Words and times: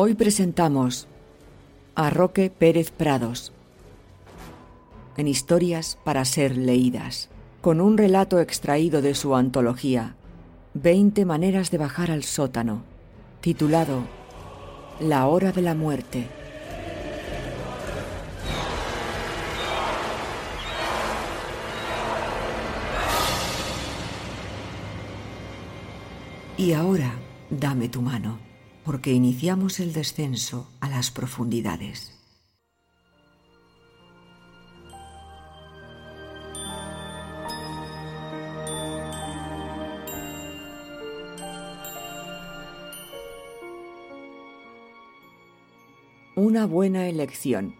Hoy 0.00 0.14
presentamos 0.14 1.08
a 1.96 2.08
Roque 2.08 2.50
Pérez 2.56 2.92
Prados 2.92 3.52
en 5.16 5.26
Historias 5.26 5.98
para 6.04 6.24
ser 6.24 6.56
leídas, 6.56 7.30
con 7.62 7.80
un 7.80 7.98
relato 7.98 8.38
extraído 8.38 9.02
de 9.02 9.16
su 9.16 9.34
antología 9.34 10.14
20 10.74 11.24
maneras 11.24 11.72
de 11.72 11.78
bajar 11.78 12.12
al 12.12 12.22
sótano, 12.22 12.84
titulado 13.40 14.04
La 15.00 15.26
hora 15.26 15.50
de 15.50 15.62
la 15.62 15.74
muerte. 15.74 16.28
Y 26.56 26.72
ahora 26.72 27.14
dame 27.50 27.88
tu 27.88 28.00
mano, 28.00 28.38
porque 28.88 29.12
iniciamos 29.12 29.80
el 29.80 29.92
descenso 29.92 30.66
a 30.80 30.88
las 30.88 31.10
profundidades. 31.10 32.18
Una 46.34 46.64
buena 46.64 47.08
elección. 47.08 47.74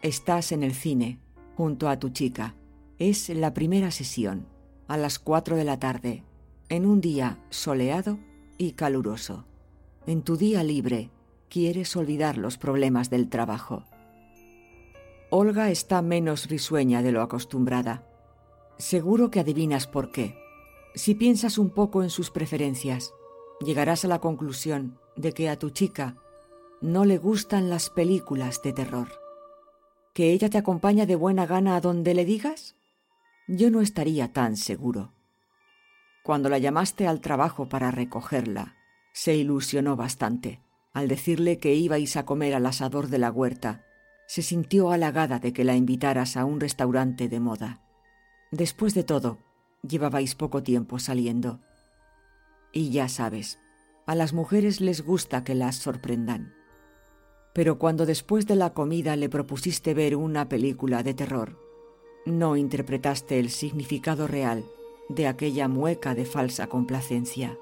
Estás 0.00 0.52
en 0.52 0.62
el 0.62 0.72
cine, 0.72 1.18
junto 1.56 1.90
a 1.90 1.98
tu 1.98 2.08
chica. 2.08 2.54
Es 2.98 3.28
la 3.28 3.52
primera 3.52 3.90
sesión, 3.90 4.46
a 4.86 4.96
las 4.96 5.18
4 5.18 5.56
de 5.56 5.64
la 5.64 5.78
tarde, 5.78 6.22
en 6.70 6.86
un 6.86 7.02
día 7.02 7.38
soleado 7.50 8.18
y 8.56 8.72
caluroso. 8.72 9.44
En 10.08 10.22
tu 10.22 10.38
día 10.38 10.64
libre, 10.64 11.10
quieres 11.50 11.94
olvidar 11.94 12.38
los 12.38 12.56
problemas 12.56 13.10
del 13.10 13.28
trabajo. 13.28 13.84
Olga 15.28 15.68
está 15.68 16.00
menos 16.00 16.48
risueña 16.48 17.02
de 17.02 17.12
lo 17.12 17.20
acostumbrada. 17.20 18.08
Seguro 18.78 19.30
que 19.30 19.40
adivinas 19.40 19.86
por 19.86 20.10
qué. 20.10 20.34
Si 20.94 21.14
piensas 21.14 21.58
un 21.58 21.68
poco 21.68 22.02
en 22.02 22.08
sus 22.08 22.30
preferencias, 22.30 23.12
llegarás 23.60 24.06
a 24.06 24.08
la 24.08 24.18
conclusión 24.18 24.98
de 25.14 25.34
que 25.34 25.50
a 25.50 25.58
tu 25.58 25.68
chica 25.68 26.16
no 26.80 27.04
le 27.04 27.18
gustan 27.18 27.68
las 27.68 27.90
películas 27.90 28.62
de 28.62 28.72
terror. 28.72 29.08
¿Que 30.14 30.32
ella 30.32 30.48
te 30.48 30.56
acompaña 30.56 31.04
de 31.04 31.16
buena 31.16 31.44
gana 31.44 31.76
a 31.76 31.82
donde 31.82 32.14
le 32.14 32.24
digas? 32.24 32.76
Yo 33.46 33.70
no 33.70 33.82
estaría 33.82 34.32
tan 34.32 34.56
seguro. 34.56 35.12
Cuando 36.24 36.48
la 36.48 36.56
llamaste 36.56 37.06
al 37.06 37.20
trabajo 37.20 37.68
para 37.68 37.90
recogerla, 37.90 38.77
se 39.18 39.34
ilusionó 39.34 39.96
bastante. 39.96 40.62
Al 40.92 41.08
decirle 41.08 41.58
que 41.58 41.74
ibais 41.74 42.16
a 42.16 42.24
comer 42.24 42.54
al 42.54 42.64
asador 42.66 43.08
de 43.08 43.18
la 43.18 43.32
huerta, 43.32 43.84
se 44.28 44.42
sintió 44.42 44.92
halagada 44.92 45.40
de 45.40 45.52
que 45.52 45.64
la 45.64 45.74
invitaras 45.74 46.36
a 46.36 46.44
un 46.44 46.60
restaurante 46.60 47.28
de 47.28 47.40
moda. 47.40 47.82
Después 48.52 48.94
de 48.94 49.02
todo, 49.02 49.38
llevabais 49.82 50.36
poco 50.36 50.62
tiempo 50.62 51.00
saliendo. 51.00 51.58
Y 52.70 52.90
ya 52.90 53.08
sabes, 53.08 53.58
a 54.06 54.14
las 54.14 54.32
mujeres 54.34 54.80
les 54.80 55.04
gusta 55.04 55.42
que 55.42 55.56
las 55.56 55.74
sorprendan. 55.74 56.54
Pero 57.54 57.76
cuando 57.76 58.06
después 58.06 58.46
de 58.46 58.54
la 58.54 58.72
comida 58.72 59.16
le 59.16 59.28
propusiste 59.28 59.94
ver 59.94 60.14
una 60.14 60.48
película 60.48 61.02
de 61.02 61.14
terror, 61.14 61.58
no 62.24 62.56
interpretaste 62.56 63.40
el 63.40 63.50
significado 63.50 64.28
real 64.28 64.64
de 65.08 65.26
aquella 65.26 65.66
mueca 65.66 66.14
de 66.14 66.24
falsa 66.24 66.68
complacencia. 66.68 67.58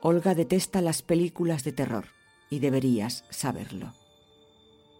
Olga 0.00 0.34
detesta 0.34 0.80
las 0.80 1.02
películas 1.02 1.64
de 1.64 1.72
terror 1.72 2.06
y 2.50 2.60
deberías 2.60 3.24
saberlo. 3.30 3.92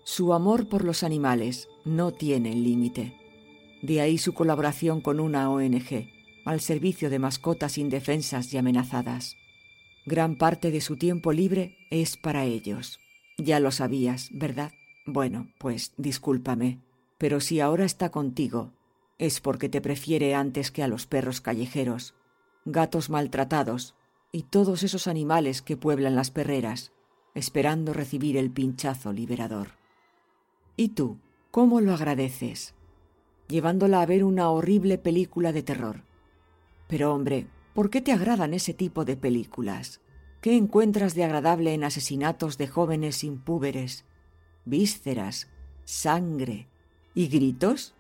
Su 0.05 0.33
amor 0.33 0.69
por 0.69 0.85
los 0.85 1.03
animales 1.03 1.69
no 1.85 2.13
tiene 2.13 2.55
límite. 2.55 3.15
De 3.83 4.01
ahí 4.01 4.19
su 4.19 4.35
colaboración 4.35 5.01
con 5.01 5.21
una 5.21 5.51
ONG 5.51 6.09
al 6.45 6.61
servicio 6.61 7.11
de 7.11 7.19
mascotas 7.19 7.79
indefensas 7.79 8.53
y 8.53 8.59
amenazadas. 8.59 9.37
Gran 10.07 10.37
parte 10.37 10.71
de 10.71 10.81
su 10.81 10.97
tiempo 10.97 11.33
libre 11.33 11.77
es 11.91 12.17
para 12.17 12.45
ellos. 12.45 12.99
Ya 13.37 13.61
lo 13.61 13.71
sabías, 13.71 14.31
¿verdad? 14.33 14.73
Bueno, 15.05 15.49
pues 15.59 15.93
discúlpame, 15.97 16.81
pero 17.19 17.41
si 17.41 17.61
ahora 17.61 17.85
está 17.85 18.11
contigo, 18.11 18.73
es 19.19 19.41
porque 19.41 19.69
te 19.69 19.81
prefiere 19.81 20.35
antes 20.35 20.71
que 20.71 20.83
a 20.83 20.89
los 20.89 21.07
perros 21.07 21.41
callejeros, 21.41 22.15
gatos 22.65 23.11
maltratados 23.11 23.95
y 24.33 24.43
todos 24.43 24.83
esos 24.83 25.07
animales 25.07 25.63
que 25.63 25.77
pueblan 25.77 26.15
las 26.15 26.31
perreras, 26.31 26.93
esperando 27.35 27.93
recibir 27.93 28.37
el 28.37 28.51
pinchazo 28.51 29.13
liberador. 29.13 29.69
¿Y 30.77 30.91
tú, 30.91 31.19
cómo 31.51 31.81
lo 31.81 31.93
agradeces? 31.93 32.75
Llevándola 33.49 34.03
a 34.03 34.07
ver 34.07 34.25
una 34.25 34.51
horrible 34.51 34.99
película 34.99 35.53
de 35.53 35.63
terror. 35.63 36.05
Pero 36.89 37.15
hombre, 37.15 37.47
¿por 37.75 37.91
qué 37.91 38.01
te 38.01 38.13
agradan 38.13 38.55
ese 38.55 38.75
tipo 38.75 39.05
de 39.05 39.17
películas? 39.17 40.01
¿Qué 40.41 40.57
encuentras 40.57 41.15
de 41.15 41.25
agradable 41.25 41.75
en 41.75 41.85
asesinatos 41.85 42.59
de 42.59 42.69
jóvenes 42.69 43.25
impúberes, 43.25 44.05
vísceras, 44.65 45.49
sangre 45.85 46.69
y 47.15 47.29
gritos? 47.29 47.95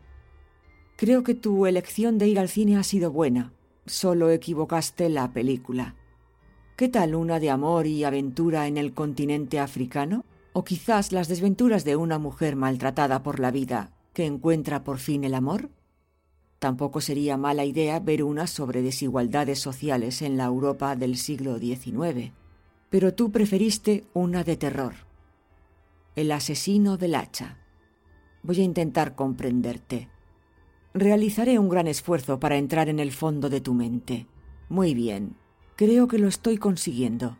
Creo 0.96 1.22
que 1.22 1.34
tu 1.34 1.66
elección 1.66 2.18
de 2.18 2.28
ir 2.28 2.38
al 2.38 2.48
cine 2.48 2.76
ha 2.76 2.82
sido 2.82 3.10
buena. 3.10 3.52
Solo 3.86 4.30
equivocaste 4.30 5.08
la 5.08 5.32
película. 5.32 5.96
¿Qué 6.78 6.88
tal 6.88 7.16
una 7.16 7.40
de 7.40 7.50
amor 7.50 7.88
y 7.88 8.04
aventura 8.04 8.68
en 8.68 8.76
el 8.76 8.94
continente 8.94 9.58
africano? 9.58 10.24
¿O 10.52 10.62
quizás 10.62 11.10
las 11.10 11.26
desventuras 11.26 11.84
de 11.84 11.96
una 11.96 12.20
mujer 12.20 12.54
maltratada 12.54 13.24
por 13.24 13.40
la 13.40 13.50
vida 13.50 13.90
que 14.12 14.26
encuentra 14.26 14.84
por 14.84 14.98
fin 14.98 15.24
el 15.24 15.34
amor? 15.34 15.70
Tampoco 16.60 17.00
sería 17.00 17.36
mala 17.36 17.64
idea 17.64 17.98
ver 17.98 18.22
una 18.22 18.46
sobre 18.46 18.80
desigualdades 18.80 19.58
sociales 19.58 20.22
en 20.22 20.36
la 20.36 20.44
Europa 20.44 20.94
del 20.94 21.16
siglo 21.16 21.58
XIX. 21.58 22.30
Pero 22.90 23.12
tú 23.12 23.32
preferiste 23.32 24.04
una 24.14 24.44
de 24.44 24.56
terror. 24.56 24.94
El 26.14 26.30
asesino 26.30 26.96
del 26.96 27.16
hacha. 27.16 27.58
Voy 28.44 28.60
a 28.60 28.64
intentar 28.64 29.16
comprenderte. 29.16 30.10
Realizaré 30.94 31.58
un 31.58 31.70
gran 31.70 31.88
esfuerzo 31.88 32.38
para 32.38 32.56
entrar 32.56 32.88
en 32.88 33.00
el 33.00 33.10
fondo 33.10 33.50
de 33.50 33.60
tu 33.60 33.74
mente. 33.74 34.28
Muy 34.68 34.94
bien, 34.94 35.34
creo 35.78 36.08
que 36.08 36.18
lo 36.18 36.26
estoy 36.26 36.58
consiguiendo. 36.58 37.38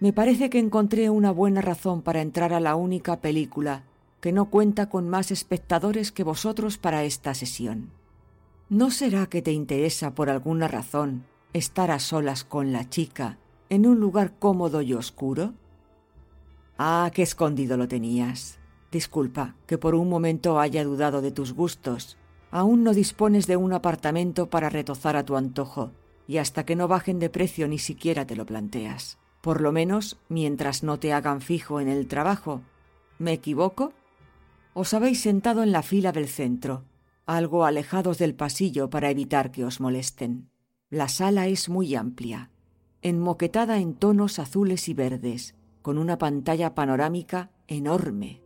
Me 0.00 0.12
parece 0.12 0.50
que 0.50 0.58
encontré 0.58 1.10
una 1.10 1.30
buena 1.30 1.60
razón 1.60 2.02
para 2.02 2.20
entrar 2.20 2.52
a 2.52 2.58
la 2.58 2.74
única 2.74 3.20
película 3.20 3.84
que 4.20 4.32
no 4.32 4.50
cuenta 4.50 4.88
con 4.88 5.08
más 5.08 5.30
espectadores 5.30 6.10
que 6.10 6.24
vosotros 6.24 6.76
para 6.76 7.04
esta 7.04 7.34
sesión. 7.34 7.92
¿No 8.68 8.90
será 8.90 9.26
que 9.26 9.42
te 9.42 9.52
interesa 9.52 10.12
por 10.12 10.28
alguna 10.28 10.66
razón 10.66 11.24
estar 11.52 11.92
a 11.92 12.00
solas 12.00 12.42
con 12.42 12.72
la 12.72 12.90
chica 12.90 13.38
en 13.68 13.86
un 13.86 14.00
lugar 14.00 14.32
cómodo 14.40 14.82
y 14.82 14.94
oscuro? 14.94 15.54
Ah, 16.78 17.12
qué 17.14 17.22
escondido 17.22 17.76
lo 17.76 17.86
tenías. 17.86 18.58
Disculpa 18.90 19.54
que 19.68 19.78
por 19.78 19.94
un 19.94 20.08
momento 20.08 20.58
haya 20.58 20.82
dudado 20.82 21.22
de 21.22 21.30
tus 21.30 21.52
gustos. 21.52 22.18
Aún 22.50 22.82
no 22.82 22.92
dispones 22.92 23.46
de 23.46 23.56
un 23.56 23.72
apartamento 23.72 24.50
para 24.50 24.68
retozar 24.68 25.14
a 25.14 25.24
tu 25.24 25.36
antojo, 25.36 25.92
y 26.26 26.38
hasta 26.38 26.64
que 26.64 26.76
no 26.76 26.88
bajen 26.88 27.18
de 27.18 27.30
precio 27.30 27.68
ni 27.68 27.78
siquiera 27.78 28.26
te 28.26 28.36
lo 28.36 28.46
planteas. 28.46 29.18
Por 29.40 29.60
lo 29.60 29.72
menos 29.72 30.18
mientras 30.28 30.82
no 30.82 30.98
te 30.98 31.12
hagan 31.12 31.40
fijo 31.40 31.80
en 31.80 31.88
el 31.88 32.06
trabajo. 32.06 32.62
¿Me 33.18 33.32
equivoco? 33.32 33.92
Os 34.74 34.94
habéis 34.94 35.20
sentado 35.20 35.62
en 35.62 35.72
la 35.72 35.82
fila 35.82 36.12
del 36.12 36.28
centro, 36.28 36.84
algo 37.26 37.64
alejados 37.64 38.18
del 38.18 38.34
pasillo 38.34 38.88
para 38.88 39.10
evitar 39.10 39.50
que 39.50 39.64
os 39.64 39.80
molesten. 39.80 40.48
La 40.90 41.08
sala 41.08 41.46
es 41.46 41.68
muy 41.68 41.94
amplia, 41.94 42.50
enmoquetada 43.02 43.78
en 43.78 43.94
tonos 43.94 44.38
azules 44.38 44.88
y 44.88 44.94
verdes, 44.94 45.54
con 45.82 45.98
una 45.98 46.18
pantalla 46.18 46.74
panorámica 46.74 47.50
enorme. 47.66 48.42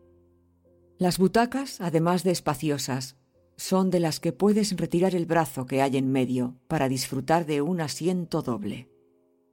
Las 0.98 1.18
butacas, 1.18 1.80
además 1.80 2.24
de 2.24 2.30
espaciosas, 2.30 3.16
son 3.56 3.90
de 3.90 4.00
las 4.00 4.20
que 4.20 4.32
puedes 4.32 4.76
retirar 4.76 5.14
el 5.14 5.26
brazo 5.26 5.66
que 5.66 5.82
hay 5.82 5.96
en 5.96 6.10
medio 6.10 6.56
para 6.68 6.88
disfrutar 6.88 7.46
de 7.46 7.62
un 7.62 7.80
asiento 7.80 8.42
doble. 8.42 8.90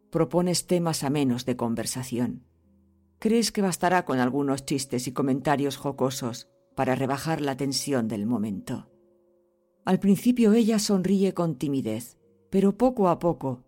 Propones 0.09 0.67
temas 0.67 1.03
a 1.03 1.09
menos 1.09 1.45
de 1.45 1.55
conversación. 1.55 2.43
Crees 3.19 3.51
que 3.51 3.61
bastará 3.61 4.03
con 4.03 4.19
algunos 4.19 4.65
chistes 4.65 5.07
y 5.07 5.13
comentarios 5.13 5.77
jocosos 5.77 6.49
para 6.75 6.95
rebajar 6.95 7.39
la 7.39 7.55
tensión 7.55 8.07
del 8.07 8.25
momento. 8.25 8.89
Al 9.85 9.99
principio 9.99 10.53
ella 10.53 10.79
sonríe 10.79 11.33
con 11.33 11.55
timidez, 11.55 12.17
pero 12.49 12.77
poco 12.77 13.07
a 13.07 13.19
poco 13.19 13.63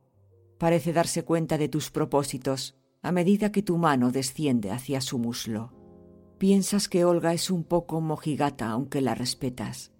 parece 0.57 0.93
darse 0.93 1.23
cuenta 1.23 1.57
de 1.57 1.69
tus 1.69 1.91
propósitos 1.91 2.75
a 3.01 3.11
medida 3.11 3.51
que 3.51 3.61
tu 3.61 3.77
mano 3.77 4.11
desciende 4.11 4.71
hacia 4.71 4.99
su 4.99 5.19
muslo. 5.19 5.73
Piensas 6.37 6.89
que 6.89 7.05
Olga 7.05 7.33
es 7.33 7.49
un 7.49 7.63
poco 7.63 8.01
mojigata 8.01 8.69
aunque 8.69 9.01
la 9.01 9.15
respetas. 9.15 9.94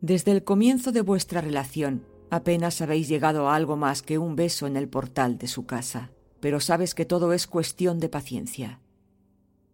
Desde 0.00 0.32
el 0.32 0.44
comienzo 0.44 0.92
de 0.92 1.02
vuestra 1.02 1.42
relación 1.42 2.06
apenas 2.30 2.80
habéis 2.80 3.08
llegado 3.08 3.48
a 3.48 3.54
algo 3.54 3.76
más 3.76 4.02
que 4.02 4.16
un 4.16 4.34
beso 4.34 4.66
en 4.66 4.76
el 4.76 4.88
portal 4.88 5.36
de 5.36 5.46
su 5.46 5.66
casa, 5.66 6.10
pero 6.40 6.58
sabes 6.60 6.94
que 6.94 7.04
todo 7.04 7.32
es 7.34 7.46
cuestión 7.46 7.98
de 8.00 8.08
paciencia. 8.08 8.80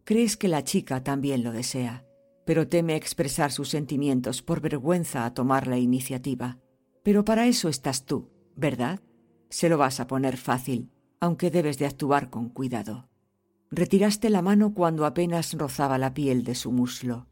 Crees 0.05 0.37
que 0.37 0.49
la 0.49 0.65
chica 0.65 1.05
también 1.05 1.45
lo 1.45 1.53
desea, 1.53 2.05
pero 2.45 2.67
teme 2.67 2.97
expresar 2.97 3.53
sus 3.53 3.69
sentimientos 3.69 4.43
por 4.43 4.61
vergüenza 4.61 5.27
a 5.27 5.35
tomar 5.35 5.67
la 5.69 5.79
iniciativa. 5.79 6.59
Pero 7.03 7.25
para 7.25 7.47
eso 7.47 7.69
estás 7.69 8.05
tú, 8.05 8.31
¿verdad? 8.57 9.01
Se 9.49 9.69
lo 9.69 9.79
vas 9.79 10.01
a 10.01 10.09
poner 10.09 10.37
fácil, 10.37 10.91
aunque 11.21 11.51
debes 11.51 11.79
de 11.79 11.87
actuar 11.87 12.31
con 12.31 12.49
cuidado. 12.49 13.09
Retiraste 13.71 14.31
la 14.31 14.43
mano 14.43 14.75
cuando 14.75 15.07
apenas 15.07 15.53
rozaba 15.53 15.99
la 15.99 16.15
piel 16.15 16.43
de 16.43 16.55
su 16.55 16.73
muslo, 16.73 17.27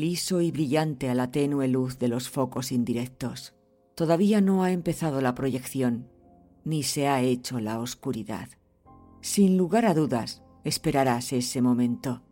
liso 0.00 0.40
y 0.40 0.50
brillante 0.50 1.08
a 1.08 1.14
la 1.14 1.30
tenue 1.30 1.68
luz 1.68 1.98
de 1.98 2.08
los 2.08 2.28
focos 2.28 2.72
indirectos. 2.72 3.54
Todavía 3.94 4.40
no 4.40 4.62
ha 4.62 4.72
empezado 4.72 5.20
la 5.20 5.34
proyección, 5.34 6.08
ni 6.64 6.82
se 6.82 7.08
ha 7.08 7.22
hecho 7.22 7.60
la 7.60 7.80
oscuridad. 7.80 8.48
Sin 9.20 9.56
lugar 9.56 9.86
a 9.86 9.94
dudas, 9.94 10.42
esperarás 10.64 11.32
ese 11.32 11.62
momento. 11.62 12.22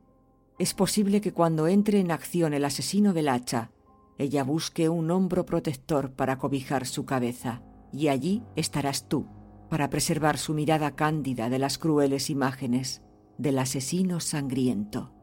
Es 0.58 0.75
posible 0.75 1.20
que 1.20 1.32
cuando 1.32 1.66
entre 1.66 2.00
en 2.00 2.11
acción 2.11 2.52
el 2.55 2.64
asesino 2.64 3.12
del 3.12 3.28
hacha, 3.28 3.70
ella 4.19 4.44
busque 4.44 4.88
un 4.88 5.11
hombro 5.11 5.46
protector 5.46 6.12
para 6.12 6.38
cobijar 6.38 6.87
su 6.87 7.05
cabeza, 7.05 7.62
y 7.93 8.08
allí 8.08 8.43
estarás 8.56 9.08
tú, 9.08 9.26
para 9.70 9.90
preservar 9.90 10.38
su 10.38 10.55
mirada 10.55 10.94
cándida 10.94 11.49
de 11.49 11.58
las 11.58 11.78
crueles 11.78 12.31
imágenes 12.31 13.02
del 13.38 13.58
asesino 13.58 14.20
sangriento. 14.20 15.13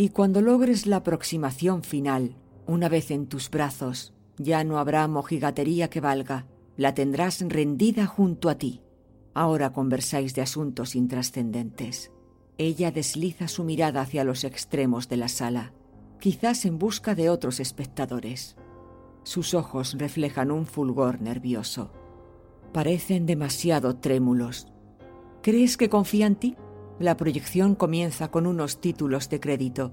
Y 0.00 0.10
cuando 0.10 0.40
logres 0.40 0.86
la 0.86 0.98
aproximación 0.98 1.82
final, 1.82 2.36
una 2.68 2.88
vez 2.88 3.10
en 3.10 3.26
tus 3.26 3.50
brazos, 3.50 4.14
ya 4.36 4.62
no 4.62 4.78
habrá 4.78 5.08
mojigatería 5.08 5.90
que 5.90 6.00
valga, 6.00 6.46
la 6.76 6.94
tendrás 6.94 7.40
rendida 7.40 8.06
junto 8.06 8.48
a 8.48 8.54
ti. 8.54 8.80
Ahora 9.34 9.72
conversáis 9.72 10.36
de 10.36 10.42
asuntos 10.42 10.94
intrascendentes. 10.94 12.12
Ella 12.58 12.92
desliza 12.92 13.48
su 13.48 13.64
mirada 13.64 14.00
hacia 14.00 14.22
los 14.22 14.44
extremos 14.44 15.08
de 15.08 15.16
la 15.16 15.26
sala, 15.26 15.72
quizás 16.20 16.64
en 16.64 16.78
busca 16.78 17.16
de 17.16 17.28
otros 17.28 17.58
espectadores. 17.58 18.54
Sus 19.24 19.52
ojos 19.52 19.96
reflejan 19.98 20.52
un 20.52 20.66
fulgor 20.66 21.20
nervioso. 21.20 21.90
Parecen 22.72 23.26
demasiado 23.26 23.96
trémulos. 23.96 24.68
¿Crees 25.42 25.76
que 25.76 25.88
confía 25.88 26.28
en 26.28 26.36
ti? 26.36 26.56
La 26.98 27.16
proyección 27.16 27.76
comienza 27.76 28.28
con 28.28 28.46
unos 28.46 28.80
títulos 28.80 29.28
de 29.28 29.38
crédito 29.38 29.92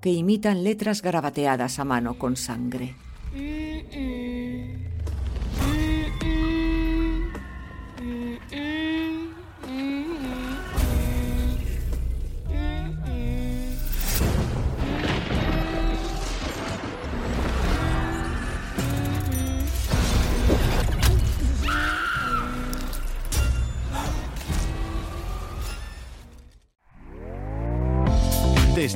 que 0.00 0.12
imitan 0.12 0.64
letras 0.64 1.02
garabateadas 1.02 1.78
a 1.78 1.84
mano 1.84 2.18
con 2.18 2.36
sangre. 2.36 2.94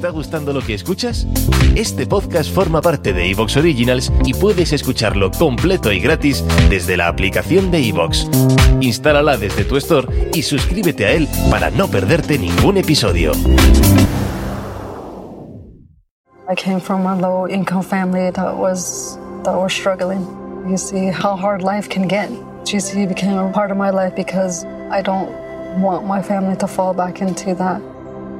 Está 0.02 0.10
gustando 0.10 0.52
lo 0.52 0.60
que 0.62 0.74
escuchas? 0.74 1.28
Este 1.76 2.08
podcast 2.08 2.52
forma 2.52 2.80
parte 2.80 3.12
de 3.12 3.30
Evox 3.30 3.56
Originals 3.56 4.12
y 4.24 4.34
puedes 4.34 4.72
escucharlo 4.72 5.30
completo 5.30 5.92
y 5.92 6.00
gratis 6.00 6.44
desde 6.68 6.96
la 6.96 7.06
aplicación 7.06 7.70
de 7.70 7.86
Evox. 7.88 8.26
Instálala 8.80 9.36
desde 9.36 9.64
tu 9.64 9.76
store 9.76 10.30
y 10.34 10.42
suscríbete 10.42 11.06
a 11.06 11.12
él 11.12 11.28
para 11.52 11.70
no 11.70 11.86
perderte 11.86 12.36
ningún 12.36 12.78
episodio. 12.78 13.30
I 16.50 16.56
came 16.56 16.80
from 16.80 17.06
a 17.06 17.14
low 17.14 17.46
income 17.46 17.84
family 17.84 18.32
that 18.32 18.56
was 18.56 19.16
that 19.44 19.54
was 19.54 19.72
struggling. 19.72 20.26
You 20.68 20.78
see 20.78 21.12
how 21.12 21.36
hard 21.36 21.62
life 21.62 21.88
can 21.88 22.08
get. 22.08 22.28
GC 22.64 23.06
became 23.06 23.38
a 23.38 23.52
part 23.52 23.70
of 23.70 23.76
my 23.76 23.90
life 23.90 24.16
because 24.16 24.64
I 24.90 25.00
don't 25.00 25.30
want 25.80 26.08
my 26.08 26.20
family 26.20 26.56
to 26.56 26.66
fall 26.66 26.92
back 26.92 27.20
into 27.22 27.54
that. 27.54 27.91